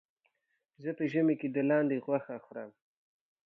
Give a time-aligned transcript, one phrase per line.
[0.83, 2.69] زه په ژمي کې د لاندې غوښه خورم.